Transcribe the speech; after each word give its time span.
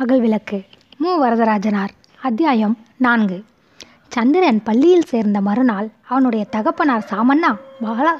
அகல்விளக்கு. 0.00 0.66
மு. 0.96 1.26
வரதராஜனார். 1.26 1.88
அத்தியாயம் 2.22 2.78
நான்கு. 2.96 3.44
சந்திரன் 4.08 4.62
பள்ளியில் 4.62 5.02
சேர்ந்த 5.02 5.40
மறுநாள் 5.40 5.88
அவனுடைய 6.08 6.44
தகப்பனார் 6.44 7.06
சாமண்ணா 7.10 7.56
பாலா 7.82 8.14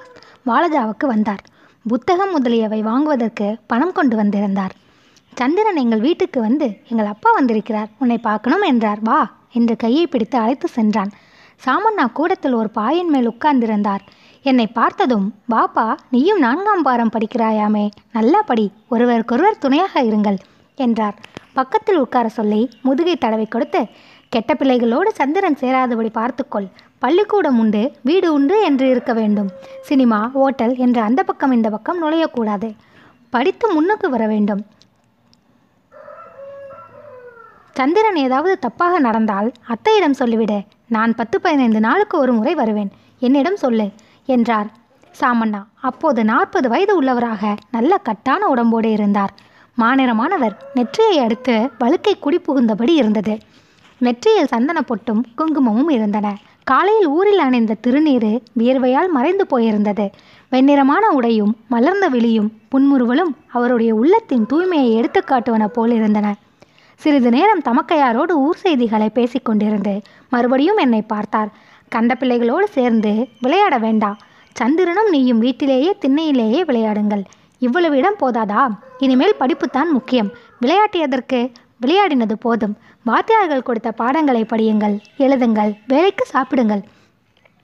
பாலஜாவுக்கு 0.47 1.07
வந்தார். 1.07 1.43
புத்தகம் 1.89 2.31
முதலியவை 2.31 2.83
வாங்குவதற்கு 2.83 3.57
பணம் 3.67 3.93
கொண்டு 3.93 4.17
வந்திருந்தார். 4.17 4.73
சந்திரன் 5.35 5.77
எங்கள் 5.77 6.01
வீட்டுக்கு 6.01 6.41
வந்து 6.41 6.77
எங்கள் 6.89 7.07
அப்பா 7.07 7.31
வந்திருக்கிறார். 7.33 7.89
உன்னை 7.99 8.19
பார்க்கணும் 8.19 8.63
என்றார். 8.63 8.99
வா 9.01 9.31
என்று 9.53 9.77
கையை 9.77 10.07
பிடித்து 10.07 10.39
அழைத்து 10.39 10.69
சென்றான். 10.69 11.11
சாமண்ணா 11.65 12.13
கூடத்தில் 12.13 12.53
ஒரு 12.53 12.71
பாயின் 12.71 13.09
மேல் 13.09 13.31
உட்கார்ந்திருந்தார். 13.31 14.01
என்னை 14.43 14.67
பார்த்ததும் 14.67 15.35
பாப்பா 15.53 15.97
நீயும் 16.11 16.39
நான்காம் 16.39 16.83
பாரம் 16.83 17.11
படிக்கிறாயாமே. 17.13 17.91
நல்லா 18.13 18.43
படி. 18.43 18.73
ஒருவருக்கொருவர் 18.89 19.59
துணையாக 19.59 20.03
இருங்கள். 20.03 20.39
என்றார். 20.87 21.17
பக்கத்தில் 21.59 22.01
உட்கார 22.05 22.27
சொல்லி 22.39 22.63
முதுகை 22.87 23.15
தடவை 23.17 23.47
கொடுத்து 23.55 23.81
கெட்ட 24.35 24.51
பிள்ளைகளோடு 24.55 25.11
சந்திரன் 25.21 25.61
சேராதபடி 25.61 26.11
பார்த்துக்கொள். 26.19 26.69
பள்ளிக்கூடம் 27.03 27.59
உண்டு 27.63 27.83
வீடு 28.09 28.29
உண்டு 28.37 28.57
என்று 28.69 28.87
இருக்க 28.93 29.13
வேண்டும். 29.21 29.49
சினிமா 29.89 30.19
ஓட்டல் 30.45 30.75
என்று 30.85 31.01
அந்த 31.09 31.21
பக்கம் 31.29 31.57
இந்த 31.57 31.69
பக்கம் 31.75 32.03
நுழையக்கூடாது. 32.03 32.69
படித்து 33.35 33.67
முன்னுக்கு 33.77 34.09
வர 34.15 34.25
வேண்டும். 34.33 34.63
சந்திரன் 37.79 38.19
ஏதாவது 38.25 38.55
தப்பாக 38.67 38.95
நடந்தால் 39.07 39.49
அத்தையிடம் 39.73 40.19
சொல்லிவிடு. 40.21 40.59
நான் 40.97 41.13
பத்து 41.15 41.37
பதினைந்து 41.45 41.81
நாளுக்கு 41.87 42.17
ஒரு 42.19 42.33
முறை 42.39 42.55
வருவேன். 42.61 42.91
என்னிடம் 43.27 43.63
சொல்லு 43.65 43.87
என்றார். 44.35 44.69
சாமண்ணா 45.21 45.61
அப்போது 45.89 46.21
நாற்பது 46.31 46.69
வயது 46.73 46.93
உள்ளவராக 47.03 47.53
நல்ல 47.77 47.93
கட்டான 48.09 48.49
உடம்போடு 48.53 48.91
இருந்தார். 48.97 49.33
மாநிறமானவர் 49.81 50.55
நெற்றியை 50.75 51.19
அடுத்து 51.19 51.55
வழுக்கை 51.79 52.19
குடி 52.19 52.39
புகுந்தபடி 52.39 52.95
இருந்தது. 52.95 53.39
நெற்றியில் 53.99 54.53
சந்தன 54.53 54.79
பொட்டும் 54.81 55.23
குங்குமமும் 55.37 55.89
இருந்தன. 55.89 56.37
காலையில் 56.65 57.07
ஊரில் 57.07 57.39
அணிந்த 57.39 57.77
திருநீறு 57.87 58.31
வியர்வையால் 58.59 59.09
மறைந்து 59.09 59.47
போயிருந்தது. 59.51 60.07
வெண்ணிறமான 60.53 61.05
உடையும் 61.19 61.57
மலர்ந்த 61.69 62.09
விழியும் 62.09 62.53
புன்முறுவலும் 62.73 63.33
அவருடைய 63.47 63.95
உள்ளத்தின் 63.95 64.47
தூய்மையை 64.53 64.93
எடுத்துக்காட்டுவன 65.01 65.67
போல் 65.67 65.91
இருந்தன. 65.91 66.35
சிறிது 67.01 67.31
நேரம் 67.31 67.65
தமக்கையாரோடு 67.69 68.35
ஊர் 68.47 68.57
செய்திகளை 68.57 69.11
பேசிக்கொண்டிருந்து 69.15 69.95
மறுபடியும் 70.31 70.77
என்னை 70.77 71.03
பார்த்தார். 71.03 71.51
கண்ட 71.89 72.15
பிள்ளைகளோடு 72.15 72.69
சேர்ந்து 72.69 73.13
விளையாட 73.41 73.79
வேண்டாம் 73.79 74.19
சந்திரனும் 74.57 75.09
நீயும் 75.09 75.39
வீட்டிலேயே 75.39 75.97
திண்ணையிலேயே 76.01 76.61
விளையாடுங்கள். 76.71 77.25
இவ்வளவு 77.67 77.97
இடம் 77.97 78.21
போதாதா? 78.21 78.63
இனிமேல் 78.99 79.41
படிப்புத்தான் 79.41 79.91
முக்கியம். 79.97 80.31
விளையாட்டியதற்கு 80.63 81.41
விளையாடினது 81.85 82.37
போதும். 82.39 82.75
வாத்தியார்கள் 83.09 83.67
கொடுத்த 83.69 83.91
பாடங்களை 84.01 84.43
படியுங்கள் 84.45 84.97
எழுதுங்கள் 85.25 85.73
வேலைக்கு 85.87 86.25
சாப்பிடுங்கள் 86.25 86.83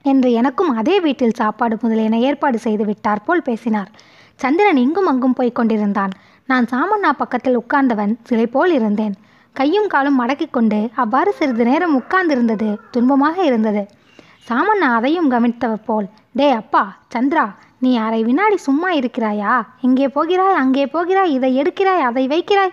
என்று 0.04 0.28
எனக்கும் 0.32 0.72
அதே 0.80 0.96
வீட்டில் 1.00 1.38
சாப்பாடு 1.40 1.76
முதலியன 1.80 2.18
ஏற்பாடு 2.18 2.58
செய்து 2.58 2.84
விட்டார் 2.84 3.24
போல் 3.24 3.42
பேசினார். 3.42 3.90
சந்திரன் 4.40 4.76
இங்கும் 4.76 5.06
அங்கும் 5.06 5.36
போய்க் 5.38 5.54
கொண்டிருந்தான். 5.54 6.12
நான் 6.50 6.66
சாமண்ணா 6.72 7.10
பக்கத்தில் 7.22 7.58
உட்கார்ந்தவன் 7.58 8.12
சிலை 8.22 8.46
போல் 8.46 8.72
இருந்தேன். 8.72 9.14
கையும் 9.56 9.90
காலும் 9.92 10.18
மடக்கிக் 10.20 10.54
கொண்டு 10.56 10.78
அவ்வாறு 10.94 11.30
சிறிது 11.32 11.64
நேரம் 11.64 11.94
உட்கார்ந்திருந்தது 12.00 12.68
துன்பமாக 12.96 13.36
இருந்தது. 13.50 13.82
சாமண்ணா 14.48 14.88
அதையும் 14.98 15.30
கவனித்தவர் 15.30 15.86
போல் 15.86 16.08
டே 16.32 16.48
அப்பா 16.60 16.82
சந்திரா 17.14 17.44
நீ 17.78 17.96
அரை 17.96 18.20
வினாடி 18.24 18.56
சும்மா 18.56 18.92
இருக்கிறாயா? 18.92 19.54
இங்கே 19.80 20.08
போகிறாய் 20.08 20.60
அங்கே 20.62 20.86
போகிறாய் 20.86 21.32
இதை 21.32 21.50
எடுக்கிறாய் 21.58 22.06
அதை 22.08 22.24
வைக்கிறாய். 22.28 22.72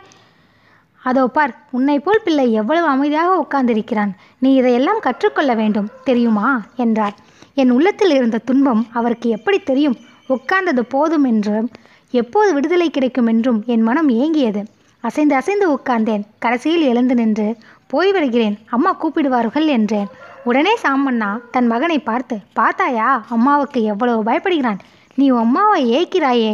அதோ 1.03 1.27
பார் 1.27 1.53
உன்னை 1.71 1.99
போல் 1.99 2.23
பிள்ளை 2.23 2.51
எவ்வளவு 2.51 2.87
அமைதியாக 2.87 3.31
உட்கார்ந்திருக்கிறான். 3.43 4.11
நீ 4.39 4.53
இதையெல்லாம் 4.53 4.99
கற்றுக்கொள்ள 4.99 5.53
வேண்டும் 5.53 5.89
தெரியுமா? 6.03 6.61
என்றார். 6.75 7.15
என் 7.53 7.69
உள்ளத்தில் 7.69 8.11
இருந்த 8.11 8.37
துன்பம் 8.37 8.87
அவருக்கு 8.93 9.29
எப்படி 9.29 9.59
தெரியும்? 9.59 9.97
உட்கார்ந்தது 10.29 10.83
போதும் 10.89 11.23
என்றும் 11.23 11.67
எப்போது 12.13 12.53
விடுதலை 12.53 12.89
கிடைக்கும் 12.89 13.27
என்றும் 13.27 13.63
என் 13.65 13.81
மனம் 13.81 14.09
ஏங்கியது. 14.09 14.63
அசைந்து 15.03 15.35
அசைந்து 15.35 15.65
உட்கார்ந்தேன். 15.73 16.23
கடைசியில் 16.39 16.81
எழுந்து 16.81 17.15
நின்று 17.15 17.47
போய் 17.93 18.11
வருகிறேன் 18.17 18.55
அம்மா 18.75 18.91
கூப்பிடுவார்கள் 19.01 19.67
என்றேன். 19.77 20.09
உடனே 20.49 20.73
சாமண்ணா 20.83 21.29
தன் 21.53 21.69
மகனை 21.71 21.97
பார்த்து 22.09 22.35
பார்த்தாயா 22.59 23.09
அம்மாவுக்கு 23.35 23.79
எவ்வளவு 23.91 24.21
பயப்படுகிறான்? 24.29 24.79
நீ 25.17 25.25
அம்மாவை 25.43 25.81
ஏய்க்கிறாயே 25.97 26.53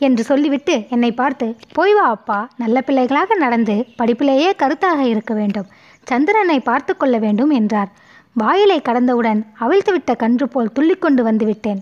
என்று 0.00 0.22
சொல்லிவிட்டு 0.28 0.74
என்னை 0.94 1.10
பார்த்து 1.12 1.46
போய் 1.76 1.94
வா 1.96 2.04
அப்பா 2.16 2.38
நல்ல 2.62 2.76
பிள்ளைகளாக 2.86 3.36
நடந்து 3.44 3.74
படிப்பிலேயே 3.98 4.50
கருத்தாக 4.62 5.00
இருக்க 5.12 5.32
வேண்டும். 5.40 5.68
சந்திரனை 6.06 6.58
பார்த்து 6.68 6.92
கொள்ள 6.96 7.16
வேண்டும் 7.24 7.52
என்றார். 7.58 7.90
வாயிலை 8.36 8.78
கடந்தவுடன் 8.88 9.40
அவிழ்த்துவிட்ட 9.64 10.12
கன்று 10.22 10.46
போல் 10.48 10.74
துள்ளிக்கொண்டு 10.76 11.22
வந்துவிட்டேன் 11.28 11.80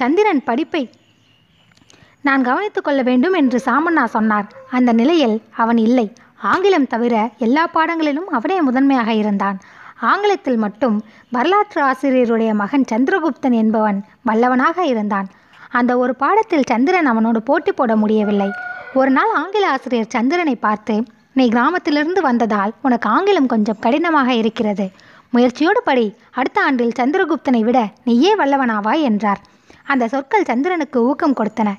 சந்திரன் 0.00 0.42
படிப்பை 0.48 0.82
நான் 2.24 2.46
கவனித்துக் 2.48 2.86
கொள்ள 2.86 3.00
வேண்டும் 3.08 3.36
என்று 3.38 3.58
சாமண்ணா 3.66 4.04
சொன்னார். 4.16 4.46
அந்த 4.76 4.90
நிலையில் 5.00 5.36
அவன் 5.62 5.80
இல்லை. 5.86 6.06
ஆங்கிலம் 6.50 6.86
தவிர 6.86 7.14
எல்லா 7.38 7.66
பாடங்களிலும் 7.66 8.28
அவனே 8.28 8.60
முதன்மையாக 8.60 9.12
இருந்தான். 9.12 9.58
ஆங்கிலத்தில் 10.00 10.56
மட்டும் 10.56 10.96
வரலாற்று 11.30 11.80
ஆசிரியருடைய 11.84 12.52
மகன் 12.54 12.84
சந்திரகுப்தன் 12.92 13.56
என்பவன் 13.62 13.98
வல்லவனாக 14.26 14.78
இருந்தான். 14.92 15.28
அந்த 15.70 15.92
ஒரு 15.98 16.14
பாடத்தில் 16.14 16.68
சந்திரன் 16.68 17.06
அவனோடு 17.06 17.42
போட்டி 17.42 17.72
போட 17.72 17.96
முடியவில்லை. 17.96 18.50
ஒரு 18.94 19.10
நாள் 19.10 19.32
ஆங்கில 19.34 19.70
ஆசிரியர் 19.70 20.14
சந்திரனை 20.16 20.56
பார்த்து 20.56 21.04
நீ 21.32 21.48
கிராமத்திலிருந்து 21.48 22.20
வந்ததால் 22.20 22.72
உனக்கு 22.82 23.08
ஆங்கிலம் 23.08 23.46
கொஞ்சம் 23.46 23.80
கடினமாக 23.80 24.34
இருக்கிறது. 24.34 24.90
முயற்சியோடு 25.30 25.82
படி. 25.82 26.06
அடுத்த 26.30 26.58
ஆண்டில் 26.62 26.98
சந்திரகுப்தனை 27.00 27.60
விட 27.60 27.88
நீயே 28.04 28.36
வல்லவனாவாய் 28.36 29.02
என்றார். 29.02 29.40
அந்த 29.84 30.08
சொற்கள் 30.08 30.48
சந்திரனுக்கு 30.50 30.98
ஊக்கம் 31.04 31.36
கொடுத்தன. 31.36 31.70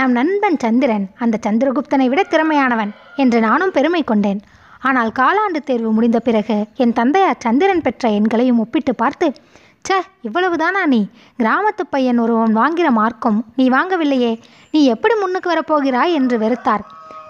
நம் 0.00 0.12
நண்பன் 0.12 0.58
சந்திரன் 0.58 1.06
அந்த 1.18 1.36
சந்திரகுப்தனை 1.46 2.04
விட 2.10 2.20
திறமையானவன் 2.22 2.90
என்று 3.22 3.38
நானும் 3.40 3.72
பெருமை 3.76 4.02
கொண்டேன். 4.02 4.40
ஆனால் 4.88 5.10
காலாண்டு 5.18 5.60
தேர்வு 5.64 5.90
முடிந்த 5.92 6.18
பிறகு 6.26 6.56
என் 6.82 6.92
தந்தையார் 6.92 7.42
சந்திரன் 7.44 7.82
பெற்ற 7.86 8.10
எண்களையும் 8.18 8.60
ஒப்பிட்டு 8.62 8.92
பார்த்து 8.94 9.26
ச 9.88 9.98
இவ்வளவுதானா 10.26 10.82
நீ? 10.86 11.00
கிராமத்து 11.38 11.84
பையன் 11.90 12.18
ஒருவன் 12.18 12.56
வாங்கிற 12.56 12.88
மார்க்கும் 12.98 13.38
நீ 13.56 13.64
வாங்கவில்லையே. 13.68 14.32
நீ 14.70 14.80
எப்படி 14.86 15.14
முன்னுக்கு 15.14 15.48
வரப்போகிறாய்? 15.52 16.14
என்று 16.18 16.38
வெறுத்தார். 16.38 16.84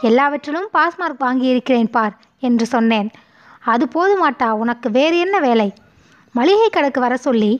எல்லாவற்றிலும் 0.08 0.68
பாஸ் 0.72 0.98
மார்க் 0.98 1.24
வாங்கியிருக்கிறேன் 1.26 1.92
பார் 1.96 2.14
என்று 2.48 2.66
சொன்னேன். 2.66 3.10
அது 3.72 3.86
போதுமாட்டா 3.94 4.50
உனக்கு 4.64 4.90
வேறு 4.90 5.18
என்ன 5.18 5.38
வேலை? 5.48 5.68
மளிகை 6.34 6.68
கடைக்கு 6.68 7.00
வர 7.00 7.16
சொல்லி 7.26 7.52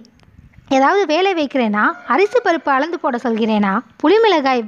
ஏதாவது 0.69 1.05
வேலை 1.07 1.33
வைக்கிறேனா? 1.41 1.87
அரிசி 2.07 2.39
பருப்பு 2.45 2.71
அளந்து 2.77 2.99
போட 3.05 3.17
சொல்கிறேனா? 3.25 3.73
புளிமிளகாய் 4.03 4.63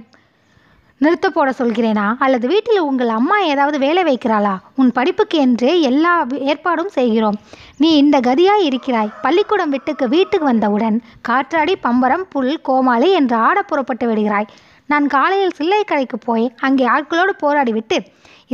நிறுத்த 1.02 1.28
போட 1.30 1.50
சொல்கிறேனா? 1.58 2.06
அல்லது 2.18 2.46
வீட்டில் 2.48 2.80
உங்கள் 2.80 3.12
அம்மா 3.18 3.36
ஏதாவது 3.52 3.78
வேலை 3.78 4.02
வைக்கிறாளா? 4.02 4.54
உன் 4.76 4.90
படிப்புக்கு 4.92 5.38
என்றே 5.38 5.72
எல்லா 5.80 6.12
ஏற்பாடும் 6.50 6.92
செய்கிறோம். 6.98 7.38
நீ 7.76 7.90
இந்த 7.96 8.16
கதியாய் 8.20 8.66
இருக்கிறாய். 8.70 9.12
பள்ளிக்கூடம் 9.22 9.70
விட்டுக்கு 9.70 10.08
வீட்டுக்கு 10.08 10.46
வந்தவுடன் 10.46 10.98
காற்றாடி 11.28 11.76
பம்பரம் 11.76 12.26
புல் 12.30 12.60
கோமாளி 12.62 13.10
என்று 13.12 13.36
ஆட 13.48 13.62
புறப்பட்டு 13.62 14.06
விடுகிறாய். 14.08 14.48
நான் 14.90 15.06
காலையில் 15.06 15.56
சில்லை 15.58 15.82
கடைக்கு 15.84 16.18
போய் 16.18 16.46
அங்கே 16.66 16.84
ஆட்களோடு 16.94 17.32
போராடிவிட்டு 17.42 17.98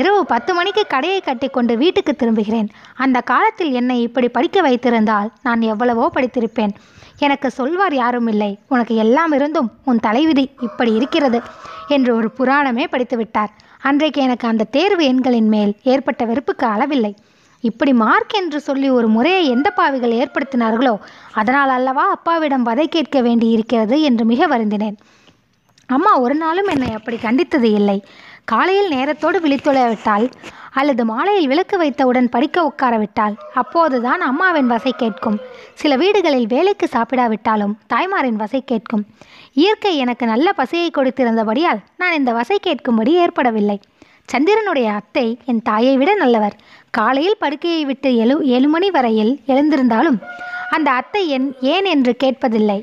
இரவு 0.01 0.21
பத்து 0.33 0.51
மணிக்கு 0.55 0.83
கடையை 0.87 1.21
கட்டி 1.21 1.49
கொண்டு 1.49 1.75
வீட்டுக்கு 1.77 2.13
திரும்புகிறேன். 2.15 2.69
அந்த 3.05 3.19
காலத்தில் 3.31 3.73
என்னை 3.73 3.97
இப்படி 4.03 4.29
படிக்க 4.29 4.59
வைத்திருந்தால் 4.67 5.31
நான் 5.43 5.63
எவ்வளவோ 5.73 6.05
படித்திருப்பேன். 6.17 6.75
எனக்கு 7.27 7.49
சொல்வார் 7.51 7.95
யாரும் 7.95 8.29
இல்லை 8.33 8.51
உனக்கு 8.69 8.95
எல்லாம் 9.05 9.33
இருந்தும் 9.33 9.71
உன் 9.85 10.05
தலைவிதி 10.07 10.45
இப்படி 10.61 10.93
இருக்கிறது 10.99 11.41
என்று 11.89 12.11
ஒரு 12.19 12.29
புராணமே 12.39 12.85
படித்துவிட்டார். 12.93 13.53
அன்றைக்கு 13.89 14.21
எனக்கு 14.27 14.47
அந்த 14.49 14.69
தேர்வு 14.77 15.05
எண்களின் 15.05 15.51
மேல் 15.55 15.73
ஏற்பட்ட 15.93 16.23
வெறுப்புக்கு 16.25 16.67
அளவில்லை. 16.75 17.13
இப்படி 17.65 17.93
மார்க் 18.03 18.35
என்று 18.41 18.59
சொல்லி 18.61 18.89
ஒரு 18.97 19.09
முறையை 19.09 19.45
எந்த 19.49 19.69
பாவிகள் 19.71 20.19
ஏற்படுத்தினார்களோ 20.23 20.95
அதனால் 21.33 21.73
அல்லவா 21.77 22.05
அப்பாவிடம் 22.17 22.67
வதை 22.71 22.87
கேட்க 22.89 23.21
வேண்டி 23.21 23.47
இருக்கிறது 23.49 23.97
என்று 24.09 24.25
மிக 24.25 24.47
வருந்தினேன். 24.47 24.99
அம்மா 25.95 26.11
ஒரு 26.25 26.35
நாளும் 26.35 26.67
என்னை 26.67 26.89
அப்படி 26.97 27.17
கண்டித்தது 27.23 27.69
இல்லை. 27.81 27.99
காலையில் 28.45 28.91
நேரத்தோடு 28.97 29.39
விழித்துளைவிட்டால் 29.45 30.27
அல்லது 30.73 31.03
மாலையில் 31.05 31.49
விளக்கு 31.53 31.77
வைத்தவுடன் 31.79 32.29
படிக்க 32.35 32.59
உட்காரவிட்டால் 32.69 33.35
அப்போதுதான் 33.55 34.21
அம்மாவின் 34.21 34.67
வசை 34.67 34.93
கேட்கும். 34.97 35.39
சில 35.75 35.93
வீடுகளில் 35.97 36.47
வேலைக்கு 36.47 36.89
சாப்பிடாவிட்டாலும் 36.95 37.75
தாய்மாரின் 37.93 38.41
வசை 38.43 38.61
கேட்கும். 38.65 39.05
இயற்கை 39.53 39.93
எனக்கு 39.97 40.27
நல்ல 40.27 40.53
பசியை 40.53 40.91
கொடுத்திருந்தபடியால் 40.91 41.83
நான் 41.97 42.19
இந்த 42.21 42.33
வசை 42.33 42.59
கேட்கும்படி 42.67 43.15
ஏற்படவில்லை. 43.25 43.79
சந்திரனுடைய 44.33 44.89
அத்தை 45.01 45.27
என் 45.45 45.63
தாயை 45.63 45.97
விட 45.97 46.11
நல்லவர். 46.15 46.57
காலையில் 46.91 47.41
படுக்கையை 47.41 47.83
விட்டு 47.85 48.11
எழு 48.17 48.37
ஏழு 48.57 48.69
மணி 48.69 48.91
வரையில் 48.91 49.33
எழுந்திருந்தாலும் 49.47 50.19
அந்த 50.71 50.89
அத்தை 50.91 51.23
என் 51.29 51.49
ஏன் 51.75 51.85
என்று 51.85 52.15
கேட்பதில்லை. 52.25 52.81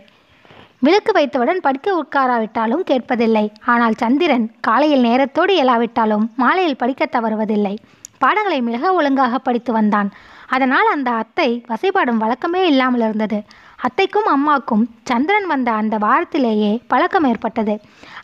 விளக்கு 0.85 1.11
வைத்தவுடன் 1.17 1.61
படிக்க 1.65 1.89
உட்காராவிட்டாலும் 2.01 2.85
கேட்பதில்லை. 2.89 3.43
ஆனால் 3.73 3.95
சந்திரன் 4.01 4.45
காலையில் 4.67 5.05
நேரத்தோடு 5.07 5.53
எழாவிட்டாலும் 5.63 6.25
மாலையில் 6.41 6.79
படிக்க 6.81 7.03
தவறுவதில்லை. 7.15 7.75
பாடங்களை 8.23 8.59
மிக 8.69 8.91
ஒழுங்காக 8.99 9.37
படித்து 9.47 9.71
வந்தான். 9.77 10.09
அதனால் 10.55 10.87
அந்த 10.95 11.09
அத்தை 11.21 11.47
வசைபாடும் 11.71 12.21
வழக்கமே 12.23 12.61
இல்லாமல் 12.71 13.03
இருந்தது. 13.07 13.39
அத்தைக்கும் 13.85 14.29
அம்மாக்கும் 14.33 14.83
சந்திரன் 15.09 15.47
வந்த 15.53 15.69
அந்த 15.81 15.95
வாரத்திலேயே 16.05 16.71
பழக்கம் 16.91 17.27
ஏற்பட்டது. 17.31 17.75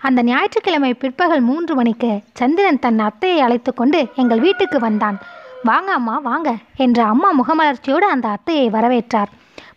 அந்த 0.08 0.20
ஞாயிற்றுக்கிழமை 0.30 0.92
பிற்பகல் 1.02 1.44
மூன்று 1.50 1.76
மணிக்கு 1.80 2.12
சந்திரன் 2.40 2.82
தன் 2.86 3.02
அத்தையை 3.08 3.40
அழைத்து 3.48 3.74
கொண்டு 3.74 4.02
எங்கள் 4.22 4.44
வீட்டுக்கு 4.46 4.80
வந்தான். 4.88 5.20
வாங்க 5.70 5.92
அம்மா 6.00 6.16
வாங்க 6.30 6.52
என்ற 6.86 7.00
அம்மா 7.14 7.32
முகமலர்ச்சியோடு 7.40 8.08
அந்த 8.16 8.28
அத்தையை 8.36 8.68
வரவேற்றார். 8.78 9.32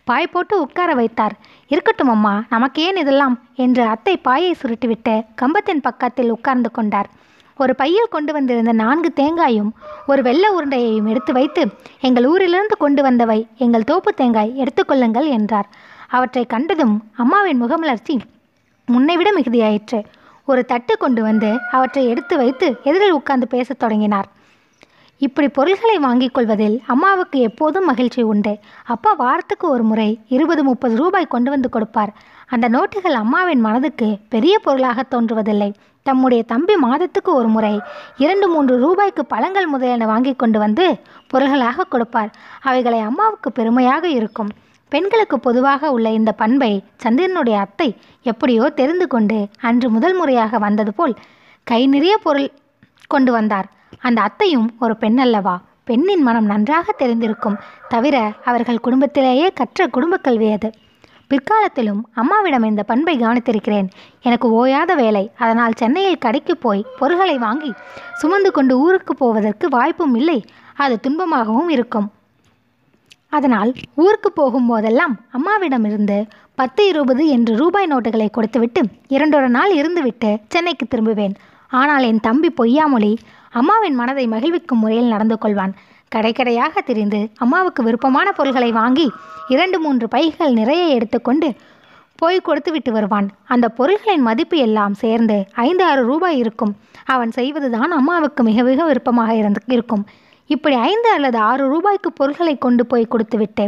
பாய் 0.09 0.33
போட்டு 0.33 0.55
உட்கார 0.63 0.89
வைத்தார். 0.99 1.35
இருக்கட்டும் 1.67 2.09
அம்மா 2.09 2.33
நமக்கு 2.49 2.81
ஏன் 2.81 2.95
இதெல்லாம் 2.95 3.35
என்று 3.55 3.83
அத்தை 3.93 4.17
பாயை 4.17 4.55
சுருட்டிவிட்டு 4.61 5.13
கம்பத்தின் 5.35 5.81
பக்கத்தில் 5.81 6.29
உட்கார்ந்து 6.29 6.71
கொண்டார். 6.71 7.09
ஒரு 7.57 7.73
பையில் 7.75 8.13
கொண்டு 8.15 8.31
வந்திருந்த 8.33 8.71
நான்கு 8.71 9.09
தேங்காயும் 9.15 9.71
ஒரு 10.07 10.21
வெள்ளை 10.21 10.49
உருண்டையையும் 10.55 11.09
எடுத்து 11.09 11.33
வைத்து 11.33 11.61
எங்கள் 12.01 12.25
ஊரிலிருந்து 12.25 12.77
கொண்டு 12.77 13.01
வந்தவை 13.03 13.39
எங்கள் 13.57 13.83
தோப்பு 13.83 14.13
தேங்காய் 14.13 14.51
எடுத்துக்கொள்ளுங்கள் 14.63 15.27
என்றார். 15.37 15.69
அவற்றை 16.09 16.45
கண்டதும் 16.45 16.95
அம்மாவின் 17.17 17.61
முகமலர்ச்சி 17.63 18.15
முன்னைவிட 18.87 19.29
மிகுதியாயிற்று. 19.37 19.99
ஒரு 20.47 20.65
தட்டு 20.65 20.97
கொண்டு 20.97 21.21
வந்து 21.21 21.49
அவற்றை 21.71 22.03
எடுத்து 22.07 22.37
வைத்து 22.37 22.67
எதிரில் 22.83 23.17
உட்கார்ந்து 23.19 23.47
பேசத் 23.47 23.79
தொடங்கினார். 23.79 24.27
இப்படி 25.21 25.47
பொருள்களை 25.47 25.97
வாங்கிக் 25.97 26.33
கொள்வதில் 26.33 26.81
அம்மாவுக்கு 26.85 27.39
எப்போதும் 27.39 27.85
மகிழ்ச்சி 27.85 28.21
உண்டு. 28.21 28.53
அப்பா 28.85 29.11
வாரத்துக்கு 29.13 29.69
ஒரு 29.69 29.83
முறை 29.83 30.19
இருபது 30.27 30.63
முப்பது 30.63 30.95
ரூபாய் 30.95 31.33
கொண்டு 31.33 31.49
வந்து 31.49 31.69
கொடுப்பார். 31.69 32.11
அந்த 32.47 32.65
நோட்டுகள் 32.69 33.15
அம்மாவின் 33.21 33.59
மனதுக்கு 33.59 34.07
பெரிய 34.29 34.55
பொருளாக 34.59 35.03
தோன்றுவதில்லை. 35.03 35.69
தம்முடைய 36.03 36.43
தம்பி 36.43 36.75
மாதத்துக்கு 36.75 37.31
ஒரு 37.33 37.47
முறை 37.47 37.81
இரண்டு 38.17 38.47
மூன்று 38.47 38.73
ரூபாய்க்கு 38.79 39.25
பழங்கள் 39.25 39.67
முதலியன 39.67 40.05
வாங்கி 40.05 40.33
கொண்டு 40.33 40.59
வந்து 40.59 40.85
பொருள்களாக 41.27 41.87
கொடுப்பார். 41.93 42.31
அவைகளை 42.61 42.99
அம்மாவுக்கு 42.99 43.51
பெருமையாக 43.51 44.07
இருக்கும். 44.09 44.51
பெண்களுக்கு 44.91 45.39
பொதுவாக 45.39 45.91
உள்ள 45.91 46.07
இந்த 46.11 46.31
பண்பை 46.31 46.71
சந்திரனுடைய 47.03 47.59
அத்தை 47.59 47.95
எப்படியோ 48.23 48.69
தெரிந்து 48.69 49.07
கொண்டு 49.07 49.47
அன்று 49.61 49.89
முதல் 49.89 50.15
முறையாக 50.15 50.57
வந்தது 50.57 50.93
போல் 50.93 51.15
கை 51.63 51.81
நிறைய 51.87 52.17
பொருள் 52.17 52.51
கொண்டு 53.07 53.31
வந்தார். 53.31 53.67
அந்த 54.07 54.19
அத்தையும் 54.21 54.67
ஒரு 54.79 54.95
பெண் 54.97 55.17
அல்லவா 55.17 55.55
பெண்ணின் 55.83 56.21
மனம் 56.21 56.45
நன்றாக 56.45 56.93
தெரிந்திருக்கும். 56.99 57.57
தவிர 57.89 58.15
அவர்கள் 58.45 58.79
குடும்பத்திலேயே 58.79 59.47
கற்ற 59.53 59.87
குடும்பக் 59.87 60.23
கல்வி 60.23 60.49
அது. 60.51 60.69
பிற்காலத்திலும் 61.29 62.01
அம்மாவிடம் 62.13 62.63
இந்த 62.63 62.83
பண்பை 62.83 63.13
கவனித்திருக்கிறேன். 63.19 63.87
எனக்கு 64.21 64.47
ஓயாத 64.59 64.91
வேலை. 64.95 65.23
அதனால் 65.37 65.73
சென்னையில் 65.73 66.17
கடைக்கு 66.17 66.57
போய் 66.57 66.85
பொருள்களை 66.99 67.37
வாங்கி 67.37 67.71
சுமந்து 68.13 68.51
கொண்டு 68.51 68.73
ஊருக்கு 68.79 69.15
போவதற்கு 69.15 69.67
வாய்ப்பும் 69.69 70.15
இல்லை. 70.15 70.39
அது 70.75 70.95
துன்பமாகவும் 71.05 71.69
இருக்கும். 71.69 72.07
அதனால் 73.29 73.71
ஊருக்கு 73.95 74.31
போகும் 74.31 74.67
போதெல்லாம் 74.67 75.15
அம்மாவிடமிருந்து 75.37 76.19
பத்து 76.55 76.81
இருபது 76.87 77.23
என்று 77.27 77.53
ரூபாய் 77.55 77.91
நோட்டுகளை 77.93 78.27
கொடுத்துவிட்டு 78.29 78.81
இரண்டொரு 79.07 79.49
நாள் 79.49 79.73
இருந்துவிட்டு 79.75 80.29
சென்னைக்கு 80.47 80.85
திரும்புவேன். 80.85 81.35
ஆனால் 81.71 82.03
என் 82.03 82.19
தம்பி 82.19 82.49
பொய்யாமொழி 82.59 83.11
அம்மாவின் 83.59 83.97
மனதை 83.99 84.23
மகிழ்விக்கும் 84.27 84.81
முறையில் 84.83 85.11
நடந்து 85.13 85.35
கொள்வான். 85.43 85.73
கடைக்கடையாக 86.11 86.81
திரிந்து 86.85 87.19
அம்மாவுக்கு 87.43 87.81
விருப்பமான 87.83 88.27
பொருள்களை 88.31 88.71
வாங்கி 88.71 89.05
இரண்டு 89.47 89.77
மூன்று 89.79 90.05
பைகள் 90.07 90.53
நிறைய 90.59 90.83
எடுத்துக்கொண்டு 90.97 91.49
போய் 92.19 92.45
கொடுத்து 92.47 92.71
விட்டு 92.71 92.91
வருவான். 92.91 93.27
அந்த 93.53 93.65
பொருள்களின் 93.69 94.25
மதிப்பு 94.27 94.57
எல்லாம் 94.57 94.93
சேர்ந்து 95.03 95.37
ஐந்து 95.67 95.83
ஆறு 95.83 96.03
ரூபாய் 96.11 96.37
இருக்கும். 96.37 96.73
அவன் 97.05 97.31
செய்வதுதான் 97.31 97.91
அம்மாவுக்கு 97.99 98.43
மிக 98.49 98.63
மிக 98.63 98.83
விருப்பமாக 98.85 99.33
இருந்து 99.35 99.61
இருக்கும். 99.75 100.03
இப்படி 100.49 100.75
ஐந்து 100.91 101.09
அல்லது 101.15 101.37
ஆறு 101.49 101.63
ரூபாய்க்கு 101.73 102.11
பொருள்களை 102.11 102.55
கொண்டு 102.57 102.85
போய் 102.85 103.11
கொடுத்துவிட்டு 103.13 103.65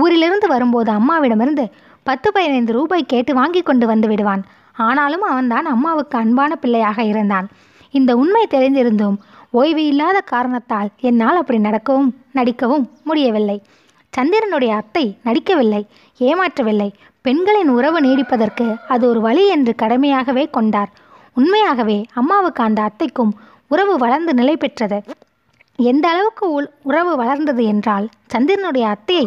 ஊரிலிருந்து 0.00 0.46
வரும்போது 0.54 0.90
அம்மாவிடமிருந்து 0.92 1.64
பத்து 2.02 2.28
பதினைந்து 2.32 2.72
ரூபாய் 2.72 3.10
கேட்டு 3.12 3.32
வாங்கி 3.34 3.62
கொண்டு 3.62 3.86
வந்து 3.86 4.08
விடுவான். 4.08 4.42
ஆனாலும் 4.86 5.24
அவன்தான் 5.30 5.66
அம்மாவுக்கு 5.74 6.16
அன்பான 6.18 6.52
பிள்ளையாக 6.56 7.02
இருந்தான். 7.02 7.48
இந்த 7.90 8.16
உண்மை 8.16 8.46
தெரிந்திருந்தும் 8.50 9.16
ஓய்வு 9.50 9.86
இல்லாத 9.86 10.20
காரணத்தால் 10.20 10.88
என்னால் 11.00 11.36
அப்படி 11.36 11.58
நடக்கவும் 11.58 12.10
நடிக்கவும் 12.32 12.84
முடியவில்லை. 13.02 13.62
சந்திரனுடைய 14.12 14.72
அத்தை 14.76 15.04
நடிக்கவில்லை 15.22 15.86
ஏமாற்றவில்லை. 16.20 16.88
பெண்களின் 17.22 17.68
உறவு 17.68 18.00
நீடிப்பதற்கு 18.00 18.66
அது 18.88 19.08
ஒரு 19.08 19.20
வழி 19.20 19.48
என்று 19.48 19.74
கடமையாகவே 19.82 20.44
கொண்டார். 20.50 20.90
உண்மையாகவே 21.34 21.98
அம்மாவுக்கு 22.14 22.62
அந்த 22.62 22.80
அத்தைக்கும் 22.82 23.32
உறவு 23.68 23.96
வளர்ந்து 23.96 24.34
நிலை 24.34 24.56
பெற்றது. 24.56 24.98
எந்த 25.78 26.08
அளவுக்கு 26.08 26.50
உள் 26.50 26.68
உறவு 26.82 27.16
வளர்ந்தது 27.16 27.64
என்றால் 27.64 28.08
சந்திரனுடைய 28.34 28.86
அத்தையை 28.94 29.26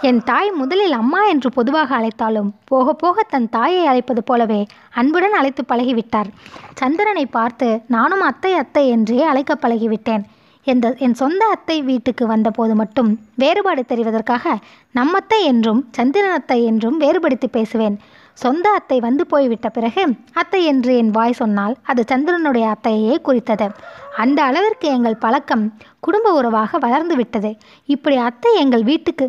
என் 0.00 0.18
தாய் 0.24 0.50
முதலில் 0.50 0.92
அம்மா 0.92 1.20
என்று 1.26 1.48
பொதுவாக 1.50 1.90
அழைத்தாலும் 1.96 2.50
போக 2.64 2.92
போக 2.92 3.22
தன் 3.22 3.48
தாயை 3.48 3.80
அழைப்பது 3.86 4.22
போலவே 4.24 4.58
அன்புடன் 4.90 5.32
அழைத்து 5.32 5.62
பழகிவிட்டார். 5.68 6.28
சந்திரனை 6.74 7.24
பார்த்து 7.26 7.68
நானும் 7.86 8.20
அத்தை 8.20 8.52
அத்தை 8.54 8.84
என்றே 8.88 9.18
அழைக்க 9.22 9.54
பழகிவிட்டேன். 9.54 10.22
எந்த 10.66 10.92
என் 10.98 11.14
சொந்த 11.14 11.42
அத்தை 11.46 11.76
வீட்டுக்கு 11.82 12.26
வந்தபோது 12.26 12.74
மட்டும் 12.74 13.10
வேறுபாடு 13.34 13.84
தெரிவதற்காக 13.88 14.54
நம்மத்தை 14.94 15.40
என்றும் 15.44 15.80
சந்திரன் 15.90 16.36
அத்தை 16.38 16.58
என்றும் 16.64 16.96
வேறுபடுத்தி 16.96 17.48
பேசுவேன். 17.48 17.98
சொந்த 18.38 18.66
அத்தை 18.70 19.00
வந்து 19.00 19.22
போய்விட்ட 19.26 19.68
பிறகு 19.68 20.02
அத்தை 20.32 20.60
என்று 20.64 20.92
என் 20.96 21.10
வாய் 21.10 21.38
சொன்னால் 21.40 21.74
அது 21.82 22.02
சந்திரனுடைய 22.12 22.66
அத்தையே 22.74 23.16
குறித்தது. 23.20 23.68
அந்த 24.16 24.38
அளவிற்கு 24.42 24.88
எங்கள் 24.88 25.22
பழக்கம் 25.24 25.66
குடும்ப 26.00 26.32
உறவாக 26.32 26.78
வளர்ந்து 26.78 27.16
விட்டது. 27.16 27.52
இப்படி 27.88 28.16
அத்தை 28.28 28.52
எங்கள் 28.54 28.82
வீட்டுக்கு 28.82 29.26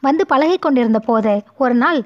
வந்து 0.00 0.26
பழகி 0.26 0.58
கொண்டிருந்த 0.58 0.98
போது 0.98 1.42
ஒரு 1.58 1.74
நாள் 1.74 2.00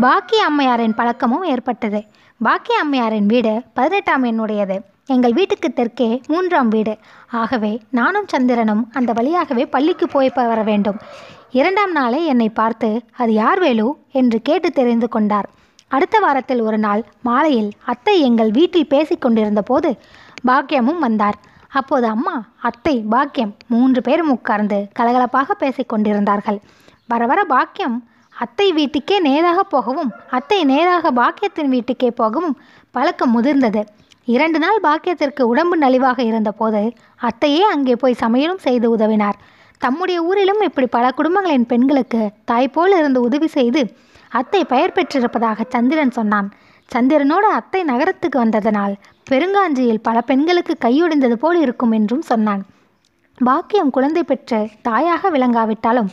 பாக்கிய 0.00 0.44
அம்மையாரின் 0.44 0.94
பழக்கமும் 0.94 1.42
ஏற்பட்டது. 1.42 2.04
பாக்கிய 2.40 2.78
அம்மையாரின் 2.78 3.26
வீடு 3.26 3.62
பதினெட்டாம் 3.74 4.24
எண்ணுடையது. 4.24 4.76
எங்கள் 5.06 5.32
வீட்டுக்கு 5.32 5.72
தெற்கே 5.72 6.20
மூன்றாம் 6.26 6.68
வீடு. 6.68 6.98
ஆகவே 7.30 7.80
நானும் 7.90 8.28
சந்திரனும் 8.28 8.88
அந்த 8.92 9.12
வழியாகவே 9.12 9.66
பள்ளிக்கு 9.66 10.08
போய் 10.08 10.32
வர 10.34 10.62
வேண்டும். 10.62 10.98
இரண்டாம் 11.50 11.92
நாளே 11.92 12.24
என்னை 12.24 12.48
பார்த்து 12.48 13.02
அது 13.16 13.32
யார் 13.32 13.58
வேலு? 13.58 13.96
என்று 14.12 14.42
கேட்டு 14.42 14.70
தெரிந்து 14.70 15.08
கொண்டார். 15.08 15.48
அடுத்த 15.88 16.18
வாரத்தில் 16.18 16.60
ஒரு 16.60 16.78
நாள் 16.78 17.04
மாலையில் 17.22 17.70
அத்தை 17.84 18.20
எங்கள் 18.20 18.50
வீட்டில் 18.50 18.90
பேசிக்கொண்டிருந்த 18.90 19.62
போது 19.62 19.98
பாக்கியமும் 20.46 20.98
வந்தார். 20.98 21.38
அப்போது 21.78 22.06
அம்மா 22.14 22.34
அத்தை 22.68 22.94
பாக்கியம் 23.14 23.52
மூன்று 23.72 24.00
பேரும் 24.06 24.30
உட்கார்ந்து 24.34 24.78
கலகலப்பாக 24.98 25.56
பேசிக் 25.62 25.90
கொண்டிருந்தார்கள். 25.92 26.58
வர 27.12 27.22
வர 27.30 27.40
பாக்கியம் 27.54 27.96
அத்தை 28.36 28.66
வீட்டுக்கே 28.78 29.16
நேராக 29.26 29.60
போகவும் 29.74 30.10
அத்தை 30.36 30.58
நேராக 30.70 31.12
பாக்கியத்தின் 31.20 31.72
வீட்டுக்கே 31.74 32.10
போகவும் 32.20 32.56
பழக்கம் 32.94 33.34
முதிர்ந்தது. 33.36 33.82
இரண்டு 34.28 34.58
நாள் 34.64 34.78
பாக்கியத்திற்கு 34.86 35.42
உடம்பு 35.52 35.76
நலிவாக 35.84 36.18
இருந்தபோது 36.30 36.82
அத்தையே 37.28 37.62
அங்கே 37.74 37.94
போய் 38.02 38.20
சமையலும் 38.22 38.64
செய்து 38.66 38.86
உதவினார். 38.96 39.38
தம்முடைய 39.82 40.18
ஊரிலும் 40.28 40.62
இப்படி 40.68 40.86
பல 40.96 41.06
குடும்பங்களின் 41.18 41.66
பெண்களுக்கு 41.72 42.20
தாய் 42.50 42.74
போல் 42.74 42.94
இருந்து 43.00 43.20
உதவி 43.28 43.48
செய்து 43.58 43.82
அத்தை 44.32 44.60
பெயர் 44.72 44.94
பெற்றிருப்பதாக 44.96 45.66
சந்திரன் 45.74 46.16
சொன்னான். 46.18 46.48
சந்திரனோட 46.94 47.46
அத்தை 47.58 47.82
நகரத்துக்கு 47.82 48.44
வந்ததனால் 48.44 48.94
பெருங்காஞ்சியில் 49.30 50.02
பல 50.02 50.20
பெண்களுக்கு 50.20 50.76
கையொடிந்தது 50.80 51.32
போல் 51.32 51.60
இருக்கும் 51.60 51.90
என்றும் 51.90 52.22
சொன்னான். 52.22 52.64
பாக்கியம் 53.44 53.90
குழந்தை 53.90 54.24
பெற்ற 54.24 54.68
தாயாக 54.82 55.30
விளங்காவிட்டாலும் 55.30 56.08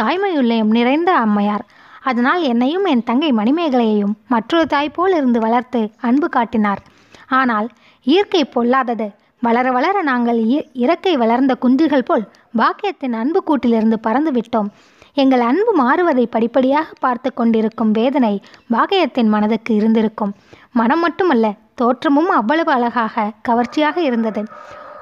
தாய்மையுள்ளயம் 0.00 0.72
நிறைந்த 0.78 1.14
அம்மையார். 1.14 1.64
அதனால் 2.02 2.42
என்னையும் 2.42 2.84
என் 2.84 3.04
தங்கை 3.04 3.32
மணிமேகலையையும் 3.32 4.14
மற்றொரு 4.28 4.66
தாய் 4.66 4.88
போல் 4.88 5.14
இருந்து 5.14 5.40
வளர்த்து 5.40 5.90
அன்பு 6.00 6.28
காட்டினார். 6.28 6.82
ஆனால் 7.28 7.68
இயற்கை 8.02 8.44
பொல்லாதது. 8.44 9.10
வளர 9.40 9.70
வளர 9.70 10.02
நாங்கள் 10.02 10.38
இ- 10.38 10.66
இறக்கை 10.74 11.12
வளர்ந்த 11.12 11.56
குஞ்சுகள் 11.62 12.04
போல் 12.04 12.28
பாக்கியத்தின் 12.58 13.12
அன்பு 13.12 13.42
கூட்டிலிருந்து 13.46 13.94
பறந்து 13.94 14.30
விட்டோம் 14.30 14.68
எங்கள் 15.16 15.40
அன்பு 15.40 15.72
மாறுவதை 15.82 16.24
படிப்படியாக 16.26 16.88
பார்த்து 17.00 17.28
கொண்டிருக்கும் 17.34 17.90
வேதனை 17.90 18.32
பாகயத்தின் 18.74 19.30
மனதுக்கு 19.34 19.74
இருந்திருக்கும். 19.74 20.32
மனம் 20.72 21.00
மட்டுமல்ல 21.00 21.46
தோற்றமும் 21.74 22.28
அவ்வளவு 22.28 22.72
அழகாக 22.72 23.24
கவர்ச்சியாக 23.42 23.96
இருந்தது. 24.00 24.42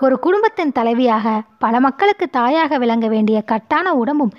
ஒரு 0.01 0.19
குடும்பத்தின் 0.19 0.73
தலைவியாக 0.75 1.27
பல 1.59 1.81
மக்களுக்கு 1.81 2.31
தாயாக 2.31 2.79
விளங்க 2.79 3.09
வேண்டிய 3.09 3.43
கட்டான 3.53 3.87
உடம்பும் 4.03 4.33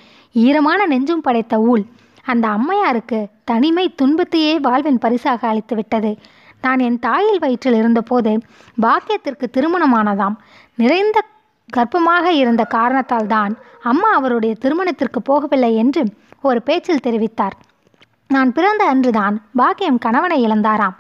ஈரமான 0.46 0.86
நெஞ்சும் 0.86 1.26
படைத்த 1.28 1.60
ஊழ் 1.60 1.84
அந்த 2.26 2.46
அம்மையாருக்கு 2.48 3.20
தனிமை 3.44 3.86
துன்பத்தையே 3.96 4.60
வாழ்வின் 4.60 4.98
பரிசாக 4.98 5.48
அளித்து 5.48 5.76
விட்டது 5.76 6.12
நான் 6.62 6.80
என் 6.80 7.00
தாயில் 7.00 7.40
வயிற்றில் 7.40 7.74
இருந்தபோது 7.74 8.32
பாக்கியத்திற்கு 8.82 9.48
திருமணமானதாம். 9.56 10.36
நிறைந்த 10.78 11.18
கர்ப்பமாக 11.70 12.26
இருந்த 12.42 12.64
காரணத்தால் 12.76 13.30
தான் 13.36 13.54
அம்மா 13.92 14.10
அவருடைய 14.18 14.54
திருமணத்திற்கு 14.64 15.20
போகவில்லை 15.30 15.72
என்று 15.84 16.02
ஒரு 16.50 16.60
பேச்சில் 16.68 17.06
தெரிவித்தார். 17.06 17.56
நான் 18.30 18.52
பிறந்த 18.58 18.84
அன்றுதான் 18.92 19.36
பாக்கியம் 19.60 20.02
கணவனை 20.06 20.38
இழந்தாராம். 20.46 20.96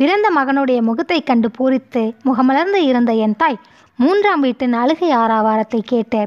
பிறந்த 0.00 0.28
மகனுடைய 0.38 0.78
முகத்தை 0.88 1.18
கண்டு 1.30 1.48
பூரித்து 1.56 2.02
முகமலர்ந்து 2.28 2.80
இருந்த 2.90 3.12
என் 3.24 3.36
தாய் 3.42 3.58
மூன்றாம் 3.98 4.42
வீட்டின் 4.46 4.74
அழுகை 4.82 5.10
ஆறாவாரத்தை 5.22 5.80
கேட்டு 5.90 6.20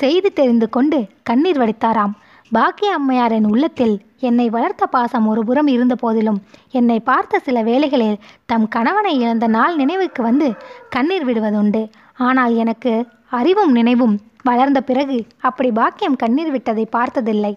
செய்தி 0.00 0.30
தெரிந்து 0.30 0.66
கொண்டு 0.76 0.98
கண்ணீர் 1.28 1.60
வடித்தாராம். 1.62 2.12
பாக்கிய 2.52 2.90
அம்மையாரின் 2.98 3.48
உள்ளத்தில் 3.50 3.96
என்னை 4.28 4.46
வளர்த்த 4.54 4.84
பாசம் 4.94 5.26
ஒரு 5.32 5.42
புறம் 5.48 5.70
இருந்த 5.74 5.94
போதிலும் 6.02 6.38
என்னை 6.78 6.98
பார்த்த 7.10 7.42
சில 7.46 7.58
வேளைகளில் 7.68 8.22
தம் 8.50 8.66
கணவனை 8.76 9.12
இழந்த 9.22 9.46
நாள் 9.56 9.74
நினைவுக்கு 9.82 10.22
வந்து 10.28 10.48
கண்ணீர் 10.96 11.26
விடுவதுண்டு. 11.28 11.82
ஆனால் 12.28 12.54
எனக்கு 12.62 12.92
அறிவும் 13.38 13.72
நினைவும் 13.72 14.14
வளர்ந்த 14.48 14.78
பிறகு 14.88 15.18
அப்படி 15.48 15.70
பாக்கியம் 15.70 16.16
கண்ணீர் 16.22 16.50
விட்டதை 16.50 16.84
பார்த்ததில்லை. 16.96 17.52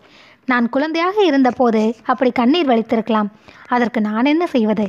நான் 0.51 0.65
குழந்தையாக 0.69 1.17
இருந்தபோது 1.23 1.81
அப்படி 2.11 2.31
கண்ணீர் 2.31 2.69
வலித்திருக்கலாம் 2.69 3.29
அதற்கு 3.67 3.99
நான் 4.01 4.29
என்ன 4.33 4.45
செய்வது? 4.55 4.85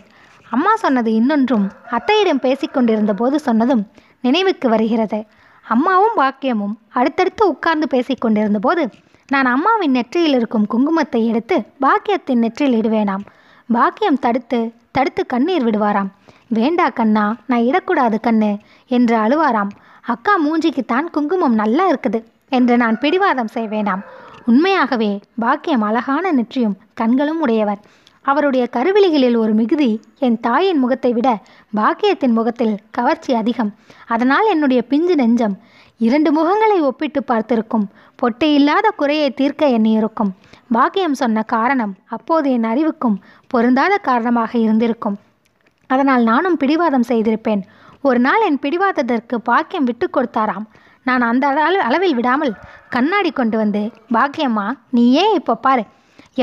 அம்மா 0.55 0.73
சொன்னது 0.77 1.11
இன்னொன்றும் 1.15 1.67
அத்தையிடம் 1.97 2.43
பேசிக்கொண்டிருந்த 2.47 3.13
போது 3.21 3.39
சொன்னதும் 3.39 3.83
நினைவுக்கு 4.21 4.69
வருகிறது. 4.69 5.21
அம்மாவும் 5.67 6.19
பாக்கியமும் 6.21 6.75
அடுத்தடுத்து 6.99 7.45
உட்கார்ந்து 7.49 7.87
பேசிக்கொண்டிருந்த 7.95 8.59
போது 8.59 8.83
நான் 9.29 9.49
அம்மாவின் 9.55 9.95
நெற்றியில் 9.97 10.37
இருக்கும் 10.39 10.67
குங்குமத்தை 10.73 11.21
எடுத்து 11.31 11.57
பாக்கியத்தின் 11.85 12.43
நெற்றியில் 12.45 12.77
இடுவேனாம். 12.81 13.25
பாக்கியம் 13.69 14.23
தடுத்து 14.25 14.61
தடுத்து 14.97 15.23
கண்ணீர் 15.27 15.65
விடுவாராம். 15.67 16.11
வேண்டா 16.49 16.89
கண்ணா 16.89 17.25
நான் 17.51 17.67
இடக்கூடாது 17.71 18.19
கண்ணு 18.27 18.51
என்று 18.97 19.17
அழுவாராம். 19.17 19.73
அக்கா 20.13 20.33
மூஞ்சிக்குத்தான் 20.45 21.07
குங்குமம் 21.13 21.59
நல்லா 21.61 21.85
இருக்குது 21.91 22.19
என்று 22.49 22.75
நான் 22.77 22.97
பிடிவாதம் 23.03 23.53
செய்வேனாம் 23.55 24.03
உண்மையாகவே 24.51 25.11
பாக்கியம் 25.43 25.85
அழகான 25.89 26.33
நெற்றியும் 26.33 26.75
கண்களும் 26.95 27.41
உடையவர். 27.41 27.81
அவருடைய 28.25 28.65
கருவிழிகளில் 28.77 29.37
ஒரு 29.43 29.53
மிகுதி 29.53 29.89
என் 30.19 30.37
தாயின் 30.41 30.81
முகத்தை 30.83 31.13
விட 31.13 31.29
பாக்கியத்தின் 31.77 32.35
முகத்தில் 32.39 32.75
கவர்ச்சி 32.91 33.33
அதிகம். 33.35 33.71
அதனால் 34.07 34.47
என்னுடைய 34.47 34.81
பிஞ்சு 34.83 35.15
நெஞ்சம் 35.15 35.55
இரண்டு 35.97 36.31
முகங்களை 36.39 36.79
ஒப்பிட்டு 36.81 37.23
பார்த்திருக்கும். 37.23 37.87
பொட்டை 38.17 38.49
இல்லாத 38.55 38.87
குறையை 39.01 39.31
தீர்க்க 39.31 39.67
எண்ணியிருக்கும். 39.77 40.33
பாக்கியம் 40.73 41.19
சொன்ன 41.23 41.43
காரணம் 41.55 41.95
அப்போது 42.17 42.51
என் 42.51 42.69
அறிவுக்கும் 42.73 43.17
பொருந்தாத 43.47 43.97
காரணமாக 44.09 44.53
இருந்திருக்கும். 44.59 45.17
அதனால் 45.91 46.23
நானும் 46.23 46.57
பிடிவாதம் 46.57 47.09
செய்திருப்பேன். 47.09 47.65
ஒரு 48.09 48.21
நாள் 48.25 48.43
என் 48.47 48.63
பிடிவாதத்திற்கு 48.63 49.37
பாக்கியம் 49.51 49.87
விட்டு 49.89 50.07
கொடுத்தாராம். 50.17 50.65
நான் 51.07 51.23
அந்த 51.29 51.45
அளவு 51.49 51.79
அளவில் 51.89 52.17
விடாமல் 52.19 52.53
கண்ணாடி 52.95 53.31
கொண்டு 53.31 53.57
வந்து 53.61 53.83
பாக்கியம்மா 54.17 54.65
நீ 54.97 55.05
ஏன் 55.23 55.33
இப்போ 55.39 55.55
பாரு? 55.67 55.85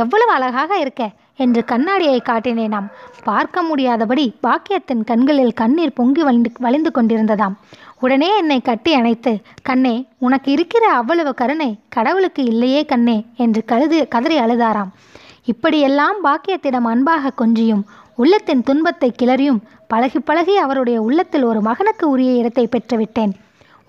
எவ்வளவு 0.03 0.31
அழகாக 0.37 0.79
இருக்க 0.83 1.03
என்று 1.43 1.61
கண்ணாடியை 1.71 2.19
காட்டினேனாம். 2.29 2.87
பார்க்க 3.29 3.63
முடியாதபடி 3.69 4.25
பாக்கியத்தின் 4.47 5.03
கண்களில் 5.11 5.53
கண்ணீர் 5.61 5.97
பொங்கி 5.99 6.23
வழிந்து 6.27 6.51
வழிந்து 6.65 6.91
கொண்டிருந்ததாம். 6.97 7.55
உடனே 8.05 8.29
என்னை 8.41 8.59
கட்டி 8.69 8.93
அணைத்து 8.99 9.33
கண்ணே 9.69 9.95
உனக்கு 10.25 10.49
இருக்கிற 10.57 10.85
அவ்வளவு 10.99 11.33
கருணை 11.41 11.71
கடவுளுக்கு 11.97 12.43
இல்லையே 12.51 12.83
கண்ணே 12.93 13.17
என்று 13.45 13.63
கருது 13.71 13.99
கதறி 14.15 14.37
அழுதாராம். 14.45 14.93
இப்படியெல்லாம் 15.51 16.17
பாக்கியத்திடம் 16.23 16.89
அன்பாக 16.93 17.33
கொஞ்சியும் 17.41 17.85
உள்ளத்தின் 18.21 18.65
துன்பத்தை 18.67 19.09
கிளறியும் 19.19 19.59
பழகி 19.91 20.19
பழகி 20.19 20.53
அவருடைய 20.57 20.97
உள்ளத்தில் 21.01 21.43
ஒரு 21.43 21.59
மகனுக்கு 21.61 22.05
உரிய 22.09 22.31
இடத்தை 22.31 22.63
பெற்றுவிட்டேன். 22.67 23.31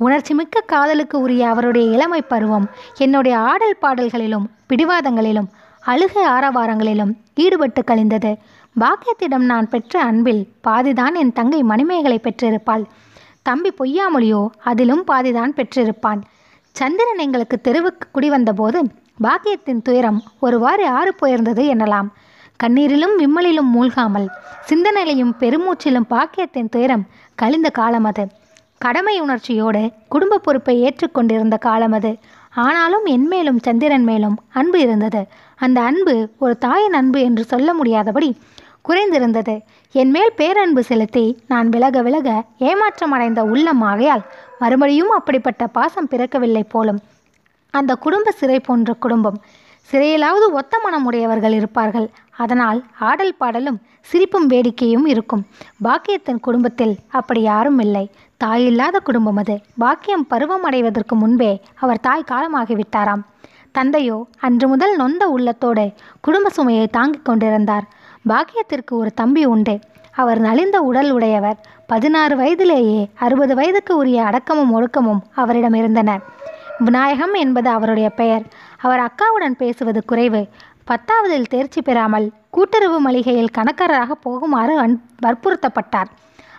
உணர்ச்சிமிக்க 0.00 0.62
காதலுக்கு 0.66 1.16
உரிய 1.21 1.42
அவருடைய 1.49 1.87
இளமை 1.97 2.21
பருவம் 2.23 2.66
என்னுடைய 3.04 3.35
ஆடல் 3.50 3.76
பாடல்களிலும் 3.82 4.47
பிடிவாதங்களிலும் 4.71 5.49
அழுகை 5.82 6.25
ஆரவாரங்களிலும் 6.26 7.12
ஈடுபட்டு 7.35 7.82
கழிந்தது. 7.82 8.32
பாக்கியத்திடம் 8.76 9.47
நான் 9.52 9.68
பெற்ற 9.68 9.94
அன்பில் 10.02 10.42
பாதிதான் 10.68 11.16
என் 11.23 11.32
தங்கை 11.32 11.61
மணிமேகலை 11.62 12.18
பெற்றிருப்பாள். 12.23 12.85
தம்பி 13.49 13.71
பொய்யாமொழியோ 13.78 14.42
அதிலும் 14.71 15.04
பாதிதான் 15.06 15.54
பெற்றிருப்பான். 15.59 16.21
சந்திரன் 16.76 17.23
எங்களுக்கு 17.26 17.56
தெருவுக்கு 17.61 18.06
குடிவந்தபோது 18.16 18.80
பாக்கியத்தின் 19.23 19.82
துயரம் 19.82 20.21
ஒருவாறு 20.40 20.85
ஆறு 20.99 21.12
போயிருந்தது 21.23 21.64
எனலாம். 21.75 22.09
கண்ணீரிலும் 22.62 23.14
விம்மலிலும் 23.19 23.71
மூழ்காமல் 23.75 24.28
சிந்தனையிலையும் 24.69 25.33
பெருமூச்சிலும் 25.40 26.09
பாக்கியத்தின் 26.11 26.69
துயரம் 26.69 27.04
கழிந்த 27.35 27.71
காலம் 27.71 28.04
அது. 28.04 28.25
கடமை 28.78 29.21
உணர்ச்சியோடு 29.21 29.83
குடும்ப 30.09 30.38
பொறுப்பை 30.38 30.75
ஏற்றுக்கொண்டிருந்த 30.83 31.57
காலம் 31.57 31.92
அது. 31.92 32.19
ஆனாலும் 32.54 33.04
என் 33.04 33.26
மேலும் 33.26 33.59
சந்திரன் 33.59 34.04
மேலும் 34.04 34.37
அன்பு 34.49 34.81
இருந்தது. 34.81 35.26
அந்த 35.57 35.81
அன்பு 35.81 36.14
ஒரு 36.38 36.59
தாயின் 36.59 36.92
அன்பு 36.92 37.21
என்று 37.21 37.45
சொல்ல 37.45 37.75
முடியாதபடி 37.75 38.31
குறைந்திருந்தது. 38.88 39.61
என் 39.92 40.11
மேல் 40.11 40.33
பேரன்பு 40.37 40.83
செலுத்தி 40.83 41.25
நான் 41.49 41.69
விலக 41.69 42.02
விலக 42.02 42.28
ஏமாற்றம் 42.59 43.11
அடைந்த 43.11 43.42
உள்ளம் 43.45 43.81
ஆகையால் 43.81 44.23
மறுபடியும் 44.59 45.11
அப்படிப்பட்ட 45.11 45.66
பாசம் 45.66 46.09
பிறக்கவில்லை 46.11 46.64
போலும். 46.69 47.00
அந்த 47.71 47.95
குடும்ப 47.95 48.31
சிறை 48.31 48.61
போன்ற 48.61 48.92
குடும்பம் 48.92 49.38
சிறையிலாவது 49.91 50.47
ஒத்த 50.53 50.79
மனம் 50.83 51.05
உடையவர்கள் 51.05 51.53
இருப்பார்கள். 51.53 52.07
அதனால் 52.37 52.79
ஆடல் 52.99 53.35
பாடலும் 53.35 53.81
சிரிப்பும் 54.01 54.47
வேடிக்கையும் 54.47 55.07
இருக்கும். 55.07 55.43
பாக்கியத்தின் 55.85 56.41
குடும்பத்தில் 56.41 56.95
அப்படி 57.11 57.41
யாரும் 57.43 57.79
இல்லை. 57.79 58.05
தாயில்லாத 58.45 58.97
குடும்பம் 59.05 59.37
அது. 59.37 59.57
பாக்கியம் 59.79 60.27
பருவம் 60.27 60.62
அடைவதற்கு 60.62 61.17
முன்பே 61.17 61.53
அவர் 61.75 62.01
தாய் 62.01 62.31
காலமாகிவிட்டாராம் 62.31 63.23
தந்தையோ 63.73 64.17
அன்று 64.39 64.67
முதல் 64.69 64.95
நொந்த 64.97 65.23
உள்ளத்தோடு 65.35 65.85
குடும்ப 66.21 66.49
சுமையை 66.49 66.87
தாங்கிக் 66.87 67.25
கொண்டிருந்தார். 67.25 67.87
பாக்கியத்திற்கு 68.29 68.93
ஒரு 69.03 69.11
தம்பி 69.21 69.45
உண்டு. 69.45 69.75
அவர் 70.23 70.41
நலிந்த 70.41 70.77
உடல் 70.81 71.11
உடையவர். 71.11 71.59
பதினாறு 71.87 72.35
வயதிலேயே 72.37 73.01
அறுபது 73.19 73.55
வயதுக்கு 73.55 73.93
உரிய 73.97 74.19
அடக்கமும் 74.23 74.73
ஒழுக்கமும் 74.77 75.23
அவரிடம் 75.35 75.75
இருந்தன 75.75 76.11
விநாயகம் 76.79 77.35
என்பது 77.35 77.69
அவருடைய 77.71 78.09
பெயர். 78.21 78.45
அவர் 78.83 79.03
அக்காவுடன் 79.09 79.57
பேசுவது 79.62 80.01
குறைவு. 80.05 80.43
பத்தாவதில் 80.91 81.51
தேர்ச்சி 81.53 81.83
பெறாமல் 81.83 82.27
கூட்டுறவு 82.51 82.99
மளிகையில் 83.01 83.55
கணக்காரராக 83.59 84.17
போகுமாறு 84.25 84.75
அன் 84.85 84.97
வற்புறுத்தப்பட்டார். 85.27 86.11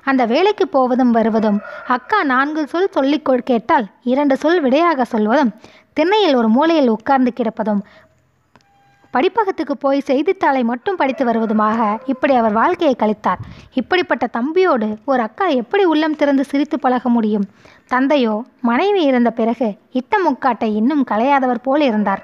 அந்த 0.03 0.23
வேலைக்கு 0.25 0.65
போவதும் 0.67 1.11
வருவதும் 1.11 1.59
அக்கா 1.87 2.19
நான்கு 2.31 2.61
சொல் 2.67 2.93
சொல்லிக் 2.95 3.25
கொள் 3.25 3.47
கேட்டால் 3.49 3.85
இரண்டு 4.13 4.37
சொல் 4.37 4.61
விடையாக 4.61 5.05
சொல்வதும் 5.13 5.51
திண்ணையில் 5.97 6.35
ஒரு 6.35 6.49
மூலையில் 6.49 6.93
உட்கார்ந்து 6.95 7.33
கிடப்பதும் 7.33 7.83
படிப்பகத்துக்கு 9.13 9.75
போய் 9.79 9.99
செய்தித்தாளை 9.99 10.61
மட்டும் 10.63 10.95
படித்து 10.95 11.23
வருவதுமாக 11.25 11.79
இப்படி 12.05 12.33
அவர் 12.35 12.53
வாழ்க்கையை 12.53 12.95
கழித்தார். 12.99 13.41
இப்படிப்பட்ட 13.73 14.25
தம்பியோடு 14.37 14.87
ஒரு 15.05 15.21
அக்கா 15.21 15.47
எப்படி 15.61 15.83
உள்ளம் 15.83 16.15
திறந்து 16.15 16.43
சிரித்து 16.43 16.79
பழக 16.79 17.09
முடியும்? 17.09 17.45
தந்தையோ 17.93 18.35
மனைவி 18.69 19.01
இருந்த 19.09 19.29
பிறகு 19.39 19.67
இட்ட 19.99 20.13
முக்காட்டை 20.25 20.69
இன்னும் 20.79 21.03
களையாதவர் 21.11 21.65
போல் 21.65 21.83
இருந்தார். 21.89 22.21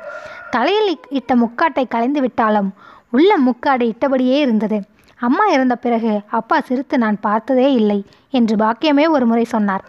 தலையில் 0.54 0.90
இட்ட 1.20 1.32
முக்காட்டை 1.36 1.84
களைந்து 1.88 2.22
விட்டாலும் 2.22 2.70
உள்ள 3.16 3.32
முக்காடு 3.48 3.86
இட்டபடியே 3.92 4.38
இருந்தது. 4.46 4.78
அம்மா 5.20 5.46
இறந்த 5.56 5.76
பிறகு 5.76 6.12
அப்பா 6.40 6.58
சிரித்து 6.68 6.98
நான் 6.98 7.18
பார்த்ததே 7.20 7.68
இல்லை 7.74 8.00
என்று 8.38 8.56
பாக்கியமே 8.56 9.06
ஒரு 9.16 9.26
முறை 9.26 9.46
சொன்னார். 9.54 9.84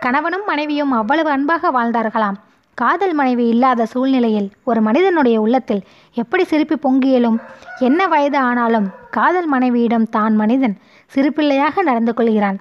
கணவனும் 0.00 0.44
மனைவியும் 0.50 0.92
அவ்வளவு 1.00 1.30
அன்பாக 1.30 1.70
வாழ்ந்தார்களாம். 1.76 2.38
காதல் 2.78 3.14
மனைவி 3.20 3.44
இல்லாத 3.48 3.86
சூழ்நிலையில் 3.92 4.48
ஒரு 4.70 4.80
மனிதனுடைய 4.88 5.36
உள்ளத்தில் 5.44 5.82
எப்படி 6.22 6.44
சிரிப்பு 6.44 6.76
பொங்கியலும் 6.84 7.38
என்ன 7.88 8.00
வயது 8.12 8.38
ஆனாலும் 8.48 8.88
காதல் 9.16 9.48
மனைவியிடம் 9.54 10.08
தான் 10.16 10.34
மனிதன் 10.42 10.76
சிரிப்பிள்ளையாக 11.12 11.82
நடந்து 11.82 12.14
கொள்கிறான். 12.14 12.58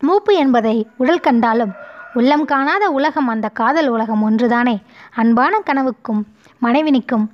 மூப்பு 0.00 0.32
என்பதை 0.42 0.76
உடல் 1.02 1.24
கண்டாலும் 1.26 1.72
உள்ளம் 2.14 2.44
காணாத 2.44 2.84
உலகம் 2.90 3.28
அந்த 3.28 3.48
காதல் 3.48 3.88
உலகம் 3.88 4.22
ஒன்றுதானே. 4.28 4.74
அன்பான 5.14 5.60
கனவுக்கும் 5.68 6.20
மனைவினிக்கும் 6.62 7.24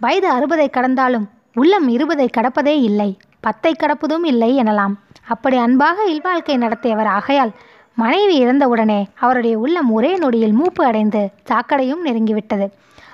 வயது 0.00 0.28
அறுபதை 0.32 0.66
கடந்தாலும் 0.70 1.26
உள்ளம் 1.54 1.88
இருபதை 1.88 2.26
கடப்பதே 2.36 2.74
இல்லை. 2.88 3.10
பத்தை 3.40 3.72
கடப்பதும் 3.74 4.24
இல்லை 4.24 4.50
எனலாம். 4.62 4.94
அப்படி 5.26 5.56
அன்பாக 5.56 6.04
இல்வாழ்க்கை 6.04 6.56
நடத்தியவர் 6.56 7.10
ஆகையால் 7.16 7.52
மனைவி 7.94 8.36
இறந்தவுடனே 8.44 9.00
அவருடைய 9.18 9.54
உள்ளம் 9.58 9.90
ஒரே 9.90 10.12
நொடியில் 10.16 10.52
மூப்பு 10.52 10.84
அடைந்து 10.84 11.22
சாக்கடையும் 11.50 12.04
நெருங்கிவிட்டது. 12.04 12.68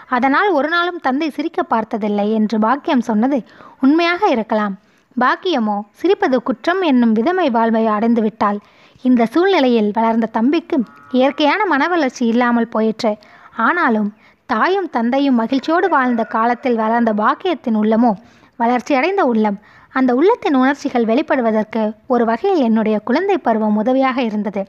அதனால் 0.09 0.51
ஒரு 0.51 0.69
நாளும் 0.69 1.01
தந்தை 1.01 1.31
சிரிக்க 1.31 1.63
பார்த்ததில்லை 1.63 2.27
என்று 2.33 2.59
பாக்கியம் 2.59 3.01
சொன்னது 3.01 3.39
உண்மையாக 3.81 4.29
இருக்கலாம். 4.29 4.75
பாக்கியமோ 5.17 5.79
சிரிப்பது 6.01 6.37
குற்றம் 6.43 6.83
என்னும் 6.83 7.15
விதமை 7.15 7.47
வாழ்வை 7.51 7.87
அடைந்துவிட்டால் 7.87 8.59
இந்த 9.05 9.27
சூழ்நிலையில் 9.27 9.91
வளர்ந்த 9.93 10.27
தம்பிக்கு 10.27 10.77
இயற்கையான 11.11 11.61
மனவளர்ச்சி 11.73 12.25
இல்லாமல் 12.33 12.69
போயிற்று. 12.69 13.17
ஆனாலும் 13.57 14.17
தாயும் 14.47 14.91
தந்தையும் 14.91 15.35
மகிழ்ச்சியோடு 15.35 15.89
வாழ்ந்த 15.89 16.25
காலத்தில் 16.25 16.75
வளர்ந்த 16.75 17.13
பாக்கியத்தின் 17.13 17.79
உள்ளமோ 17.83 18.13
வளர்ச்சியடைந்த 18.59 19.21
உள்ளம் 19.21 19.59
அந்த 19.89 20.15
உள்ளத்தின் 20.15 20.55
உணர்ச்சிகள் 20.55 21.05
வெளிப்படுவதற்கு 21.05 21.83
ஒரு 22.07 22.25
வகையில் 22.25 22.63
என்னுடைய 22.63 22.99
குழந்தை 22.99 23.39
பருவம் 23.39 23.77
உதவியாக 23.77 24.23
இருந்தது. 24.23 24.63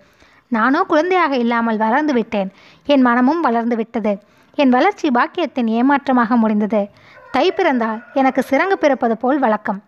நானோ 0.47 0.83
குழந்தையாக 0.83 1.35
இல்லாமல் 1.35 1.77
வளர்ந்து 1.77 2.13
விட்டேன். 2.13 2.49
என் 2.85 3.01
மனமும் 3.01 3.41
வளர்ந்து 3.41 3.75
விட்டது. 3.75 4.13
என் 4.55 4.69
வளர்ச்சி 4.69 5.09
பாக்கியத்தின் 5.09 5.67
ஏமாற்றமாக 5.67 6.35
முடிந்தது. 6.35 6.89
தை 7.31 7.51
பிறந்தால் 7.51 8.03
எனக்கு 8.13 8.43
சிறங்கு 8.49 8.73
பிறப்பது 8.73 9.17
போல் 9.17 9.39
வழக்கம். 9.39 9.81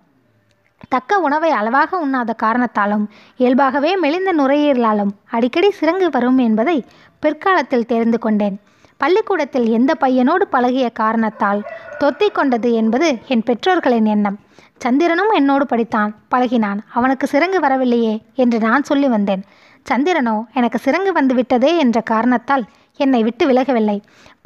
தக்க 0.90 1.18
உணவை 1.18 1.52
அளவாக 1.52 2.08
உண்ணாத 2.08 2.30
காரணத்தாலும் 2.44 3.10
இயல்பாகவே 3.38 3.96
மெலிந்த 3.96 4.34
நுரையீரலாலும் 4.34 5.10
அடிக்கடி 5.30 5.74
சிறங்கு 5.82 6.08
வரும் 6.12 6.38
என்பதை 6.38 6.86
பிற்காலத்தில் 7.20 7.86
தெரிந்து 7.86 8.20
கொண்டேன். 8.20 8.60
பள்ளிக்கூடத்தில் 8.98 9.70
எந்த 9.70 9.94
பையனோடு 10.00 10.42
பழகிய 10.50 10.90
காரணத்தால் 10.90 11.64
தொத்தி 12.00 12.32
கொண்டது 12.32 12.74
என்பது 12.74 13.18
என் 13.28 13.44
பெற்றோர்களின் 13.44 14.06
எண்ணம். 14.06 14.40
சந்திரனும் 14.78 15.32
என்னோடு 15.32 15.66
படித்தான் 15.70 16.16
பழகினான். 16.32 16.80
அவனுக்கு 16.94 17.28
சிறங்கு 17.32 17.60
வரவில்லையே 17.60 18.22
என்று 18.36 18.60
நான் 18.60 18.84
சொல்லி 18.84 19.08
வந்தேன். 19.08 19.44
சந்திரனோ 19.90 20.44
எனக்கு 20.54 20.80
சிறங்கு 20.86 21.10
வந்து 21.10 21.36
விட்டதே 21.36 21.78
என்ற 21.78 22.02
காரணத்தால் 22.02 22.66
என்னை 23.06 23.22
விட்டு 23.24 23.44
விலகவில்லை. 23.48 23.98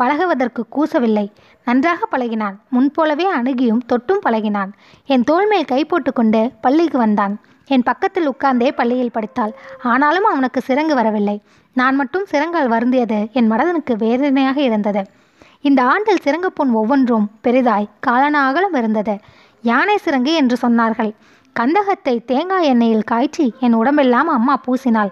பழகுவதற்கு 0.01 0.61
கூசவில்லை. 0.75 1.25
நன்றாக 1.67 2.07
பழகினான் 2.11 2.55
முன்போலவே 2.69 3.27
அணுகியும் 3.37 3.83
தொட்டும் 3.91 4.23
பழகினான் 4.25 4.71
என் 5.13 5.27
தோள்மேல் 5.31 5.69
கை 5.71 5.81
போட்டுக்கொண்டு 5.85 6.41
பள்ளிக்கு 6.61 6.97
வந்தான். 6.97 7.35
என் 7.69 7.85
பக்கத்தில் 7.89 8.29
உட்கார்ந்தே 8.31 8.71
பள்ளியில் 8.79 9.15
படித்தாள். 9.17 9.53
ஆனாலும் 9.91 10.27
அவனுக்கு 10.31 10.59
சிறங்கு 10.67 10.95
வரவில்லை. 10.99 11.37
நான் 11.75 11.95
மட்டும் 11.95 12.25
சிறங்கால் 12.31 12.73
வருந்தியது 12.73 13.19
என் 13.31 13.49
மனதனுக்கு 13.51 13.93
வேதனையாக 13.97 14.59
இருந்தது. 14.61 15.03
இந்த 15.61 15.81
ஆண்டில் 15.93 16.25
சிறங்கு 16.25 16.49
புண் 16.57 16.73
ஒவ்வொன்றும் 16.79 17.25
பெரிதாய் 17.43 17.91
காலன 18.07 18.41
அகலம் 18.47 18.77
இருந்தது. 18.81 19.15
யானை 19.63 19.95
சிறங்கு 20.05 20.33
என்று 20.41 20.57
சொன்னார்கள். 20.61 21.11
கந்தகத்தை 21.55 22.13
தேங்காய் 22.25 22.69
எண்ணெயில் 22.71 23.09
காய்ச்சி 23.11 23.45
என் 23.59 23.73
உடம்பெல்லாம் 23.73 24.29
அம்மா 24.37 24.55
பூசினாள். 24.65 25.11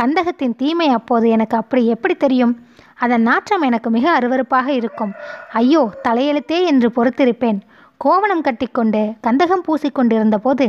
கந்தகத்தின் 0.00 0.56
தீமை 0.56 0.88
அப்போது 0.88 1.26
எனக்கு 1.28 1.56
அப்படி 1.56 1.82
எப்படி 1.86 2.14
தெரியும்? 2.14 2.54
அதன் 2.98 3.24
நாற்றம் 3.28 3.64
எனக்கு 3.68 3.88
மிக 3.90 4.06
அருவருப்பாக 4.18 4.68
இருக்கும். 4.80 5.12
ஐயோ 5.60 5.82
தலையெழுத்தே 6.06 6.58
என்று 6.72 6.90
பொறுத்திருப்பேன். 6.96 7.60
கோவணம் 8.00 8.42
கட்டிக்கொண்டு 8.46 9.00
கந்தகம் 9.26 9.64
பூசிக்கொண்டிருந்த 9.66 10.36
போது 10.46 10.64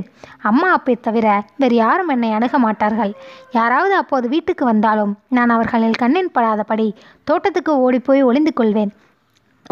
அம்மா 0.50 0.68
அப்பை 0.78 0.94
தவிர 1.08 1.28
வேறு 1.62 1.76
யாரும் 1.76 2.12
என்னை 2.14 2.30
அணுக 2.32 2.58
மாட்டார்கள். 2.66 3.14
யாராவது 3.52 3.96
அப்போது 4.02 4.28
வீட்டுக்கு 4.34 4.66
வந்தாலும் 4.66 5.14
நான் 5.38 5.54
அவர்களில் 5.56 6.00
கண்ணின் 6.04 6.34
படாதபடி 6.36 6.88
தோட்டத்துக்கு 7.24 7.74
ஓடிப்போய் 7.86 8.28
ஒளிந்து 8.30 8.54
கொள்வேன் 8.54 8.94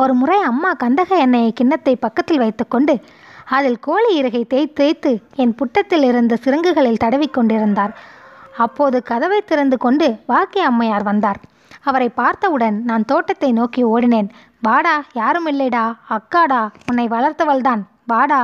ஒரு 0.03 0.13
முறை 0.13 0.39
அம்மா 0.51 0.71
கந்தக 0.83 1.17
எண்ணெயை 1.25 1.51
கிண்ணத்தை 1.53 1.95
பக்கத்தில் 2.05 2.41
வைத்துக்கொண்டு 2.43 2.95
அதில் 3.55 3.79
கோழி 3.79 4.11
இறகை 4.19 4.43
தேய்த்து 4.53 4.75
தேய்த்து 4.79 5.11
என் 5.43 5.55
புட்டத்தில் 5.59 6.05
இருந்த 6.09 6.33
சிறங்குகளில் 6.43 7.01
தடவி 7.03 7.27
கொண்டிருந்தார் 7.27 7.93
அப்போது 8.65 8.97
கதவை 9.09 9.39
திறந்து 9.41 9.77
கொண்டு 9.77 10.07
வாக்கிய 10.31 10.65
அம்மையார் 10.65 11.03
வந்தார். 11.03 11.39
அவரை 11.83 12.09
பார்த்தவுடன் 12.21 12.77
நான் 12.89 13.07
தோட்டத்தை 13.11 13.49
நோக்கி 13.59 13.81
ஓடினேன். 13.93 14.29
வாடா 14.67 14.95
யாரும் 15.19 15.47
இல்லைடா. 15.51 15.85
அக்காடா 16.17 16.61
உன்னை 16.89 17.05
வளர்த்தவள்தான் 17.07 17.81
வாடா. 18.11 18.41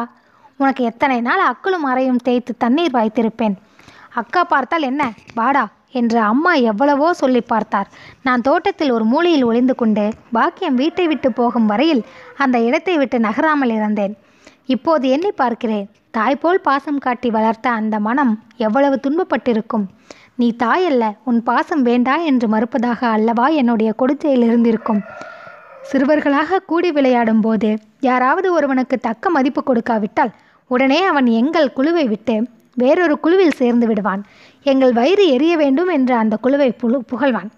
உனக்கு 0.60 0.84
எத்தனை 0.84 1.18
நாள் 1.28 1.44
அக்களும் 1.50 1.86
அறையும் 1.92 2.24
தேய்த்து 2.28 2.54
தண்ணீர் 2.64 2.96
வாய்த்திருப்பேன் 2.96 3.56
அக்கா 4.22 4.42
பார்த்தால் 4.44 4.88
என்ன? 4.92 5.04
வாடா 5.40 5.66
என்று 6.00 6.20
அம்மா 6.32 6.52
எவ்வளவோ 6.72 7.08
சொல்லி 7.20 7.42
பார்த்தார். 7.42 7.88
நான் 8.26 8.46
தோட்டத்தில் 8.48 8.92
ஒரு 8.96 9.06
மூலையில் 9.12 9.46
ஒளிந்து 9.50 9.76
கொண்டு 9.76 10.04
பாக்கியம் 10.38 10.80
வீட்டை 10.82 11.06
விட்டு 11.12 11.30
போகும் 11.40 11.70
வரையில் 11.72 12.04
அந்த 12.44 12.58
இடத்தை 12.68 12.96
விட்டு 12.98 13.20
நகராமல் 13.28 13.74
இருந்தேன். 13.78 14.14
இப்போது 14.76 15.06
எண்ணி 15.16 15.32
பார்க்கிறேன். 15.32 15.86
தாய்போல் 16.18 16.66
பாசம் 16.68 17.04
காட்டி 17.06 17.30
வளர்த்த 17.38 17.68
அந்த 17.80 17.96
மனம் 18.08 18.34
எவ்வளவு 18.66 18.96
துன்பப்பட்டிருக்கும். 19.06 19.86
நீ 20.40 20.48
தாயல்ல 20.64 21.06
உன் 21.24 21.40
பாசம் 21.44 21.82
வேண்டா 21.82 22.14
என்று 22.30 22.48
மறுப்பதாக 22.48 23.00
அல்லவா 23.16 23.48
என்னுடைய 23.62 23.90
கொடுச்சையில் 24.02 24.46
இருந்திருக்கும். 24.48 25.02
சிறுவர்களாக 25.90 26.60
கூடி 26.66 26.90
விளையாடும் 26.92 27.42
போது 27.42 27.70
யாராவது 28.00 28.48
ஒருவனுக்கு 28.54 28.98
தக்க 29.00 29.30
மதிப்பு 29.30 29.64
கொடுக்காவிட்டால் 29.64 30.32
உடனே 30.72 31.00
அவன் 31.04 31.28
எங்கள் 31.40 31.74
குழுவை 31.74 32.06
விட்டு 32.08 32.36
வேறொரு 32.74 33.20
குழுவில் 33.20 33.58
சேர்ந்து 33.62 33.88
விடுவான். 33.88 34.22
எங்கள் 34.66 34.94
வயிறு 34.94 35.28
எரிய 35.28 35.54
வேண்டும் 35.58 35.92
என்று 35.98 36.16
அந்த 36.16 36.36
குழுவை 36.38 36.70
புழு 36.72 36.98
புகழ்வான். 37.12 37.50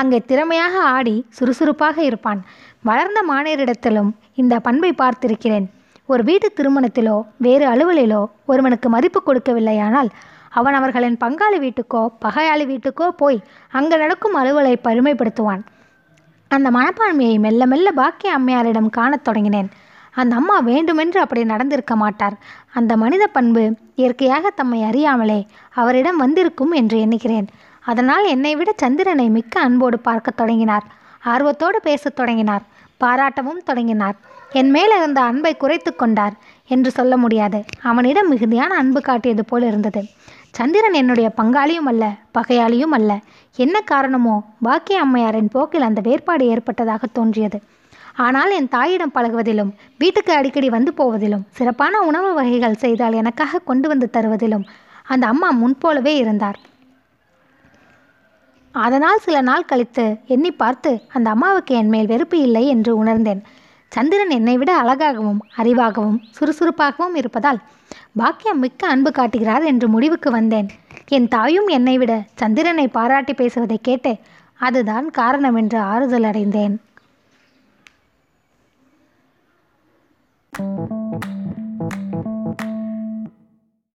அங்கே 0.00 0.18
திறமையாக 0.30 0.74
ஆடி 0.96 1.16
சுறுசுறுப்பாக 1.28 1.96
இருப்பான். 2.02 2.40
வளர்ந்த 2.82 3.20
மாணவரிடத்திலும் 3.30 4.10
இந்த 4.34 4.54
பண்பை 4.66 4.92
பார்த்திருக்கிறேன். 5.02 5.66
ஒரு 6.06 6.22
வீட்டு 6.24 6.48
திருமணத்திலோ 6.56 7.16
வேறு 7.46 7.64
அலுவலிலோ 7.72 8.22
ஒருவனுக்கு 8.46 8.88
மதிப்பு 8.88 9.20
கொடுக்கவில்லையானால் 9.22 10.10
அவன் 10.50 10.74
அவர்களின் 10.74 11.16
பங்காளி 11.24 11.58
வீட்டுக்கோ 11.58 12.02
பகையாளி 12.24 12.64
வீட்டுக்கோ 12.66 13.08
போய் 13.08 13.42
அங்கு 13.70 13.98
நடக்கும் 13.98 14.36
அலுவலை 14.36 14.74
பெருமைப்படுத்துவான். 14.84 15.62
அந்த 16.48 16.70
மனப்பான்மையை 16.70 17.38
மெல்ல 17.38 17.66
மெல்ல 17.66 17.90
பாக்கிய 17.90 18.38
அம்மையாரிடம் 18.38 18.90
காணத் 18.90 19.28
தொடங்கினேன். 19.28 19.68
அந்த 20.14 20.36
அம்மா 20.36 20.58
வேண்டுமென்று 20.58 21.20
அப்படி 21.20 21.44
நடந்திருக்க 21.44 21.96
மாட்டார். 21.96 22.36
அந்த 22.72 22.96
மனித 22.96 23.26
பண்பு 23.26 23.76
இயற்கையாக 23.94 24.50
தம்மை 24.50 24.82
அறியாமலே 24.82 25.46
அவரிடம் 25.74 26.16
வந்திருக்கும் 26.16 26.72
என்று 26.72 27.00
எண்ணுகிறேன். 27.00 27.46
அதனால் 27.84 28.24
என்னை 28.24 28.56
விட 28.56 28.72
சந்திரனை 28.76 29.28
மிக்க 29.28 29.60
அன்போடு 29.60 29.98
பார்க்கத் 29.98 30.36
தொடங்கினார். 30.36 30.84
ஆர்வத்தோடு 31.24 31.80
பேசத் 31.80 32.16
தொடங்கினார். 32.16 32.62
பாராட்டவும் 33.00 33.64
தொடங்கினார். 33.64 34.16
என் 34.52 34.70
மேல் 34.70 34.96
இருந்த 34.96 35.20
அன்பை 35.20 35.56
குறைத்து 35.56 35.96
கொண்டார் 35.96 36.32
என்று 36.68 36.90
சொல்ல 36.90 37.16
முடியாது. 37.16 37.64
அவனிடம் 37.82 38.28
மிகுதியான 38.28 38.74
அன்பு 38.74 39.00
காட்டியது 39.00 39.44
போல் 39.44 39.62
இருந்தது. 39.62 40.02
சந்திரன் 40.54 40.96
என்னுடைய 41.00 41.28
பங்காளியும் 41.40 41.88
அல்ல 41.90 42.04
பகையாளியும் 42.36 42.94
அல்ல. 42.98 43.10
என்ன 43.64 43.76
காரணமோ 43.90 44.36
பாக்கிய 44.66 45.04
அம்மையாரின் 45.04 45.52
போக்கில் 45.54 45.86
அந்த 45.88 46.00
வேறுபாடு 46.06 46.44
ஏற்பட்டதாக 46.54 47.08
தோன்றியது. 47.18 47.58
ஆனால் 48.26 48.50
என் 48.58 48.72
தாயிடம் 48.74 49.14
பழகுவதிலும் 49.14 49.70
வீட்டுக்கு 50.02 50.32
அடிக்கடி 50.38 50.68
வந்து 50.76 50.90
போவதிலும் 50.94 51.44
சிறப்பான 51.58 52.00
உணவு 52.08 52.30
வகைகள் 52.38 52.80
செய்தால் 52.84 53.18
எனக்காக 53.20 53.62
கொண்டு 53.70 53.88
வந்து 53.88 54.08
தருவதிலும் 54.16 54.66
அந்த 55.12 55.24
அம்மா 55.32 55.48
முன்போலவே 55.60 56.14
இருந்தார். 56.16 56.58
அதனால் 58.74 59.24
சில 59.26 59.36
நாள் 59.48 59.68
கழித்து 59.70 60.04
எண்ணி 60.34 60.50
பார்த்து 60.50 60.90
அந்த 61.16 61.28
அம்மாவுக்கு 61.34 61.72
என் 61.74 61.92
மேல் 61.94 62.10
வெறுப்பு 62.12 62.36
இல்லை 62.46 62.64
என்று 62.74 62.92
உணர்ந்தேன். 63.02 63.40
சந்திரன் 63.94 64.30
என்னை 64.30 64.56
விட 64.58 64.72
அழகாகவும் 64.76 65.40
அறிவாகவும் 65.56 66.18
சுறுசுறுப்பாகவும் 66.36 67.14
இருப்பதால் 67.14 67.60
பாக்கியம் 68.16 68.62
மிக்க 68.64 68.88
அன்பு 68.88 69.10
காட்டுகிறார் 69.12 69.64
என்று 69.64 69.88
முடிவுக்கு 69.88 70.30
வந்தேன். 70.30 70.68
என் 71.16 71.28
தாயும் 71.28 71.68
என்னை 71.78 71.98
விட 71.98 72.12
சந்திரனை 72.34 72.86
பாராட்டி 72.88 73.34
பேசுவதை 73.34 73.78
கேட்டு 73.82 74.12
அதுதான் 74.60 75.10
காரணம் 75.10 75.54
என்று 75.54 75.78
ஆறுதல் 75.92 76.28
அடைந்தேன். 76.30 76.76